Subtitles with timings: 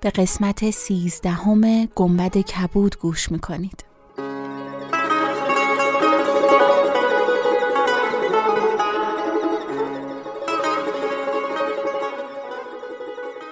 [0.00, 3.84] به قسمت سیزدهم گنبد کبود گوش می‌کنید.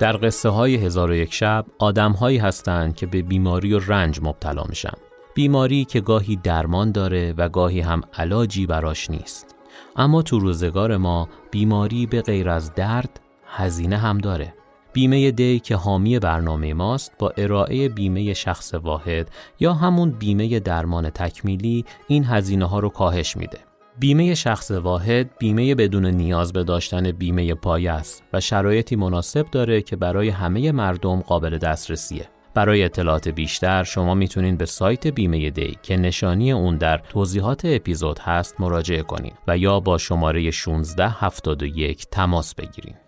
[0.00, 4.20] در قصه های هزار و یک شب آدم هایی هستند که به بیماری و رنج
[4.22, 4.94] مبتلا میشن.
[5.34, 9.54] بیماری که گاهی درمان داره و گاهی هم علاجی براش نیست.
[9.96, 14.57] اما تو روزگار ما بیماری به غیر از درد هزینه هم داره.
[14.98, 21.10] بیمه دی که حامی برنامه ماست با ارائه بیمه شخص واحد یا همون بیمه درمان
[21.10, 23.58] تکمیلی این هزینه ها رو کاهش میده
[23.98, 29.82] بیمه شخص واحد بیمه بدون نیاز به داشتن بیمه پایه است و شرایطی مناسب داره
[29.82, 32.28] که برای همه مردم قابل دسترسیه.
[32.54, 38.18] برای اطلاعات بیشتر شما می‌تونید به سایت بیمه دی که نشانی اون در توضیحات اپیزود
[38.18, 43.07] هست مراجعه کنید و یا با شماره 1671 تماس بگیرید.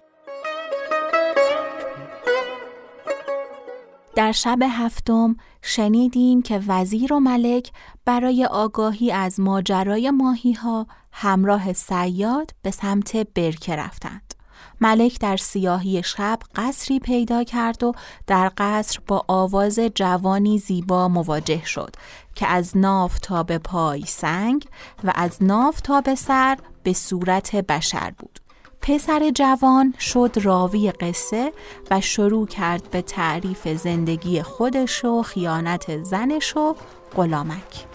[4.21, 7.73] در شب هفتم شنیدیم که وزیر و ملک
[8.05, 14.35] برای آگاهی از ماجرای ماهی ها همراه سیاد به سمت برکه رفتند.
[14.81, 17.93] ملک در سیاهی شب قصری پیدا کرد و
[18.27, 21.97] در قصر با آواز جوانی زیبا مواجه شد
[22.35, 24.67] که از ناف تا به پای سنگ
[25.05, 28.40] و از ناف تا به سر به صورت بشر بود.
[28.83, 31.53] پسر جوان شد راوی قصه
[31.91, 36.75] و شروع کرد به تعریف زندگی خودش و خیانت زنش و
[37.17, 37.87] غلامک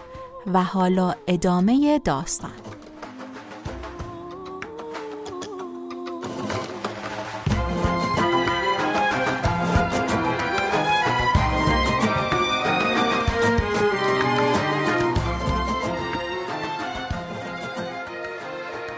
[0.53, 2.51] و حالا ادامه داستان.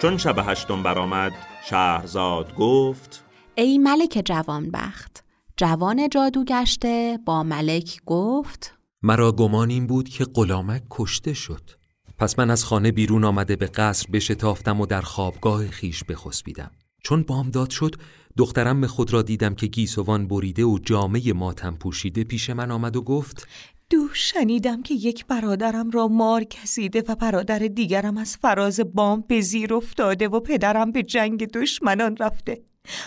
[0.02, 3.24] چون شب هشتم برآمد شهرزاد گفت
[3.56, 5.24] ای ملک جوانبخت
[5.58, 8.74] جوان جادو گشته با ملک گفت
[9.04, 11.70] مرا گمان این بود که غلامک کشته شد.
[12.18, 16.72] پس من از خانه بیرون آمده به قصر بشتافتم و در خوابگاه خیش بخسبیدم.
[17.04, 17.96] چون بامداد شد
[18.38, 23.02] دخترم خود را دیدم که گیسوان بریده و جامعه ماتم پوشیده پیش من آمد و
[23.02, 23.48] گفت
[23.90, 29.42] دو شنیدم که یک برادرم را مار کسیده و برادر دیگرم از فراز بام به
[29.42, 32.62] زیر افتاده و پدرم به جنگ دشمنان رفته.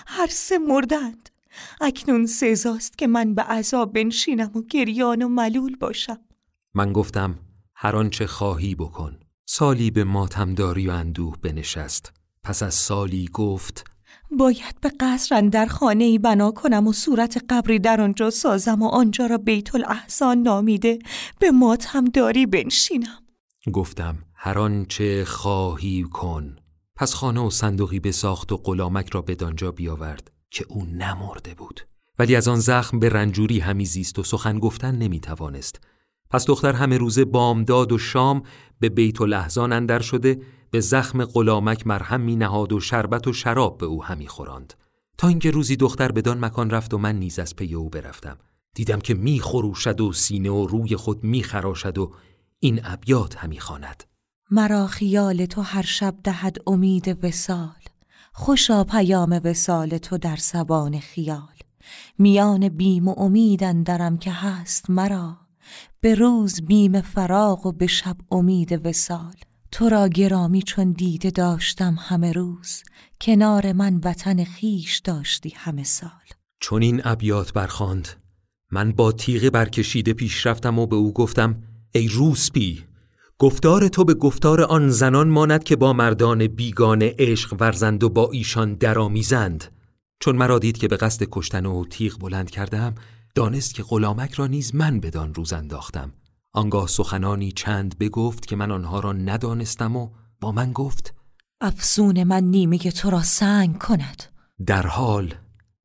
[0.07, 1.31] هر سه مردند.
[1.81, 6.19] اکنون سزاست که من به عذاب بنشینم و گریان و ملول باشم.
[6.75, 7.39] من گفتم
[7.75, 9.21] هر آنچه خواهی بکن.
[9.47, 12.13] سالی به ماتمداری و اندوه بنشست.
[12.43, 13.85] پس از سالی گفت
[14.31, 18.89] باید به قصر در خانه ای بنا کنم و صورت قبری در آنجا سازم و
[18.89, 20.99] آنجا را بیت الاحسان نامیده
[21.39, 23.19] به ماتم داری بنشینم.
[23.73, 26.57] گفتم هر آنچه خواهی کن.
[26.97, 31.81] پس خانه و صندوقی بساخت و غلامک را به دانجا بیاورد که او نمرده بود.
[32.19, 35.81] ولی از آن زخم به رنجوری همی زیست و سخن گفتن نمی توانست.
[36.31, 38.43] پس دختر همه روزه بامداد و شام
[38.81, 43.79] به بیت الاحزان اندر شده به زخم غلامک مرهم می نهاد و شربت و شراب
[43.79, 44.75] به او همی خوراند.
[45.19, 48.39] تا اینکه روزی دختر بدان مکان رفت و من نیز از پی او برفتم.
[48.75, 52.13] دیدم که می خروشد و سینه و روی خود می خراشد و
[52.59, 54.05] این ابیات همی خواند.
[54.51, 57.81] مرا خیال تو هر شب دهد امید وسال
[58.33, 61.55] خوشا پیام وسال تو در سبان خیال.
[62.19, 65.37] میان بیم و امید درم که هست مرا.
[66.01, 69.35] به روز بیم فراغ و به شب امید وسال
[69.73, 72.83] تو را گرامی چون دیده داشتم همه روز
[73.21, 76.11] کنار من وطن خیش داشتی همه سال.
[76.61, 78.09] چون این ابیات برخاند
[78.71, 81.63] من با تیغ برکشیده پیش رفتم و به او گفتم
[81.95, 82.85] ای روسپی
[83.39, 88.31] گفتار تو به گفتار آن زنان ماند که با مردان بیگانه عشق ورزند و با
[88.31, 89.65] ایشان درآمیزند.
[90.21, 92.95] چون مرا دید که به قصد کشتن و تیغ بلند کردم
[93.35, 96.13] دانست که غلامک را نیز من بدان روز انداختم.
[96.53, 100.11] آنگاه سخنانی چند بگفت که من آنها را ندانستم و
[100.41, 101.15] با من گفت
[101.61, 104.23] افسون من نیمه تو را سنگ کند.
[104.67, 105.35] در حال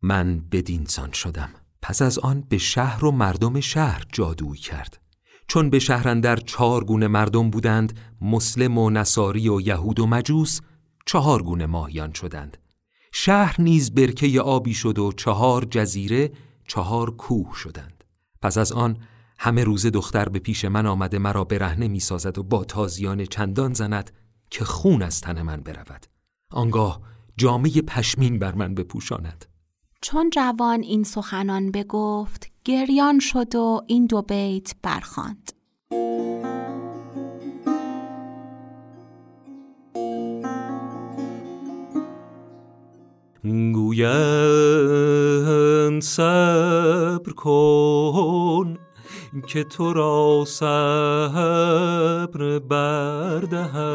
[0.02, 1.50] من بدینسان شدم.
[1.82, 5.02] پس از آن به شهر و مردم شهر جادویی کرد.
[5.48, 10.60] چون به شهرندر چهار گونه مردم بودند مسلم و نصاری و یهود و مجوس
[11.06, 12.58] چهار گونه ماهیان شدند.
[13.14, 16.32] شهر نیز برکه آبی شد و چهار جزیره
[16.68, 18.04] چهار کوه شدند.
[18.42, 18.98] پس از آن
[19.38, 23.74] همه روز دختر به پیش من آمده مرا برهنه می سازد و با تازیان چندان
[23.74, 24.12] زند
[24.50, 26.06] که خون از تن من برود.
[26.52, 27.02] آنگاه
[27.38, 29.46] جامعه پشمین بر من بپوشاند.
[30.02, 35.52] چون جوان این سخنان بگفت گریان شد و این دو بیت برخواند
[43.74, 44.02] گویند
[46.02, 47.75] صبر کن.
[49.48, 51.30] که تو را صبر
[52.60, 53.86] بردهد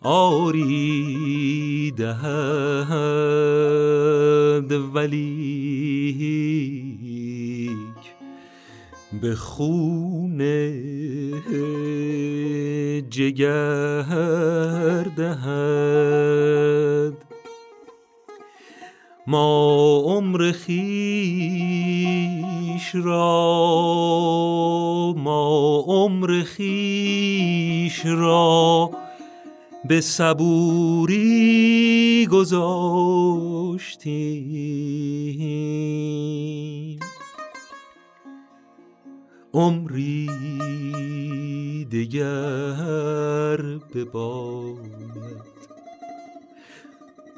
[0.00, 3.44] آری دهد.
[4.94, 5.34] ولیک
[9.22, 10.38] به خون
[13.10, 14.02] جگر
[15.16, 16.73] دهد.
[19.26, 20.84] ما عمر خیش
[22.94, 23.24] را
[25.16, 28.90] ما عمر خیش را
[29.88, 31.24] به صبوری
[32.30, 33.94] گذاشتیم.
[39.54, 40.28] عمری
[41.92, 43.62] دگر
[43.94, 45.44] بباید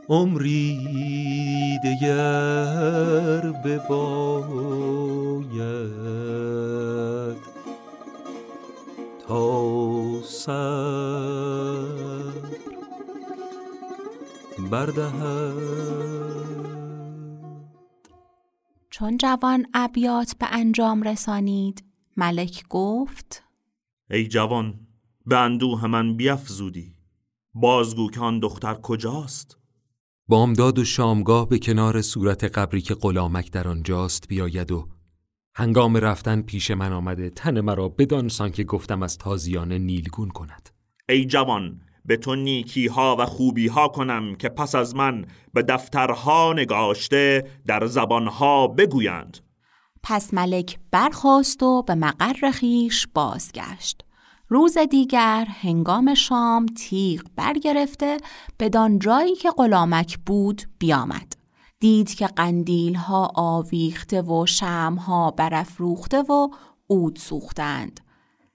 [0.08, 4.96] عمری دگر بباید
[9.28, 11.76] تا سر
[14.70, 15.96] بردهد.
[18.90, 21.84] چون جوان ابیات به انجام رسانید
[22.16, 23.42] ملک گفت
[24.10, 24.86] ای جوان
[25.26, 26.96] به اندوه من بیفزودی.
[27.54, 29.65] بازگو که آن دختر کجاست؟
[30.28, 34.88] بامداد و شامگاه به کنار صورت قبری که غلامک در آنجاست بیاید و
[35.54, 40.70] هنگام رفتن پیش من آمده تن مرا بدانسان که گفتم از تازیان نیلگون کند.
[41.08, 45.62] ای جوان به تو نیکی ها و خوبی ها کنم که پس از من به
[45.62, 49.38] دفترها نگاشته در زبانها بگویند.
[50.02, 54.05] پس ملک برخاست و به مقر خیش بازگشت.
[54.48, 58.16] روز دیگر هنگام شام تیغ برگرفته
[58.60, 61.32] بدان جایی که غلامک بود بیامد.
[61.80, 66.48] دید که قندیل ها آویخته و شم ها برافروخته و
[66.90, 68.00] عود سوختند.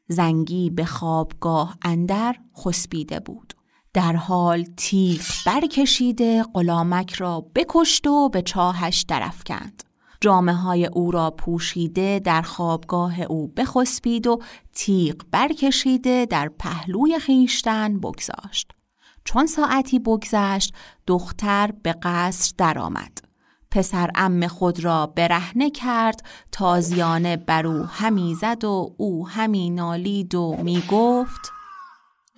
[0.07, 3.53] زنگی به خوابگاه اندر خسبیده بود.
[3.93, 9.83] در حال تیغ برکشیده غلامک را بکشت و به چاهش درفکند
[10.21, 14.41] جامعه های او را پوشیده در خوابگاه او بخسبید و
[14.73, 18.71] تیغ برکشیده در پهلوی خیشتن بگذاشت.
[19.23, 20.73] چون ساعتی بگذشت
[21.07, 23.31] دختر به قصر درآمد.
[23.71, 30.35] پسر ام خود را برهنه کرد تازیانه بر او همی زد و او همی نالید
[30.35, 31.51] و می گفت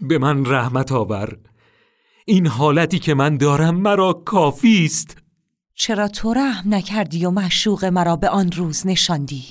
[0.02, 1.38] به من رحمت آور
[2.26, 5.23] این حالتی که من دارم مرا کافی است
[5.76, 9.44] چرا تو رحم نکردی و مشوق مرا به آن روز نشاندی؟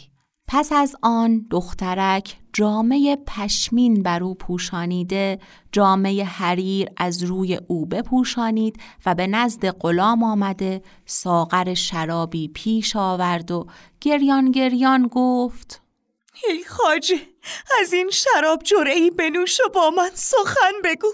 [0.49, 5.39] پس از آن دخترک جامعه پشمین بر او پوشانیده
[5.73, 13.51] جامعه حریر از روی او بپوشانید و به نزد غلام آمده ساغر شرابی پیش آورد
[13.51, 13.67] و
[14.01, 15.83] گریان گریان گفت
[16.49, 17.21] ای خاجه
[17.81, 21.09] از این شراب جرعی بنوش و با من سخن بگو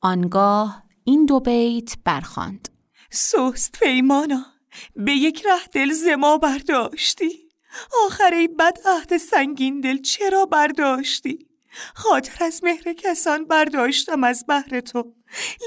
[0.00, 2.75] آنگاه این دو بیت برخواند
[3.16, 4.46] سوست پیمانا
[4.96, 7.48] به یک ره دل زما برداشتی.
[8.06, 11.46] آخر ای بد عهد سنگین دل چرا برداشتی؟
[11.94, 15.12] خاطر از مهر کسان برداشتم از بهر تو.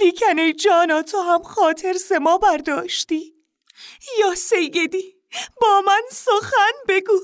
[0.03, 3.33] لیکن ای جانا تو هم خاطر زما برداشتی.
[4.19, 5.15] یا سیگدی
[5.61, 7.19] با من سخن بگو.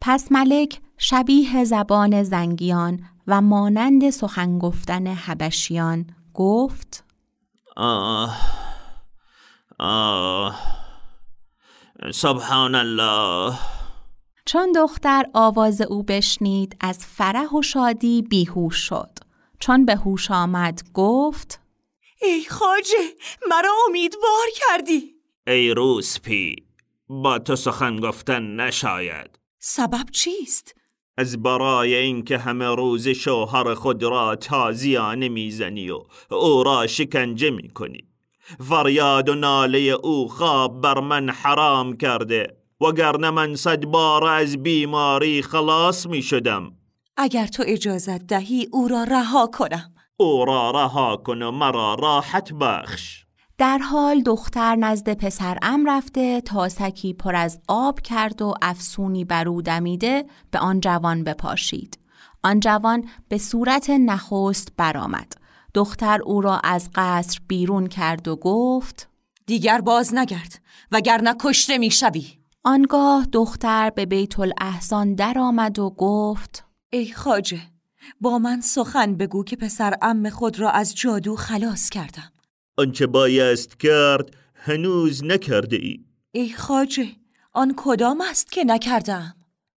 [0.00, 7.04] پس ملک شبیه زبان زنگیان و مانند سخن گفتن حبشیان گفت
[7.76, 8.61] آه
[9.84, 10.60] آه.
[12.12, 13.54] سبحان الله
[14.46, 19.10] چون دختر آواز او بشنید از فرح و شادی بیهوش شد.
[19.60, 21.60] چون به هوش آمد گفت
[22.22, 22.98] ای خاجه
[23.50, 25.14] مرا امیدوار کردی.
[25.46, 26.56] ای روسپی
[27.08, 29.38] با تو سخن گفتن نشاید.
[29.58, 30.74] سبب چیست؟
[31.16, 38.11] از برای اینکه همه روز شوهر خود را تازیانه می‌زنی و او را شکنجه می‌کنی.
[38.68, 45.42] فریاد و ناله او خواب بر من حرام کرده وگرنه من صد بار از بیماری
[45.42, 46.72] خلاص می شدم
[47.16, 52.52] اگر تو اجازت دهی او را رها کنم او را رها کن و مرا راحت
[52.52, 53.22] بخش
[53.58, 59.24] در حال دختر نزد پسر ام رفته تا سکی پر از آب کرد و افسونی
[59.24, 61.98] بر او دمیده به آن جوان بپاشید.
[62.44, 65.32] آن جوان به صورت نخست برآمد.
[65.74, 69.08] دختر او را از قصر بیرون کرد و گفت
[69.46, 70.60] دیگر باز نگرد
[70.92, 72.26] وگرنه کشته می‌شوی.
[72.64, 77.60] آنگاه دختر به بیت الاحسان درآمد و گفت ای خاجه
[78.20, 82.32] با من سخن بگو که پسر ام خود را از جادو خلاص کردم.
[82.78, 86.04] آنچه بایست کرد هنوز نکرده ای.
[86.32, 87.06] ای خاجه
[87.52, 89.34] آن کدام است که نکردم؟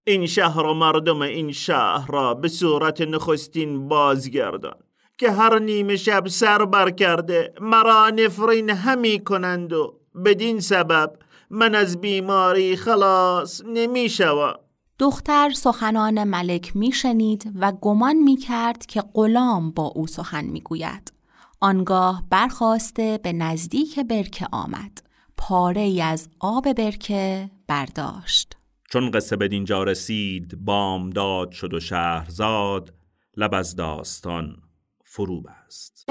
[0.08, 4.78] این شهر و مردم این شهر را به صورت نخستین بازگردان.
[5.18, 11.14] که هر نیمه شب سر بر کرده مرا نفرین همی کنند و بدین سبب
[11.50, 14.54] من از بیماری خلاص نمی شوم.
[15.00, 21.14] دختر سخنان ملک میشنید و گمان می کرد که غلام با او سخن می گوید.
[21.62, 25.02] آنگاه برخواسته به نزدیک برکه آمد.
[25.38, 28.58] پاره ای از آب برکه برداشت.
[28.92, 30.66] چون قصه به دینجا رسید
[31.16, 32.94] داد شد و شهرزاد
[33.38, 34.65] لب از داستان
[35.16, 36.06] فرو بست.